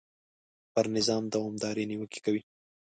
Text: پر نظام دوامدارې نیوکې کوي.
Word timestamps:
پر 0.73 0.85
نظام 0.97 1.23
دوامدارې 1.33 1.83
نیوکې 1.89 2.19
کوي. 2.25 2.41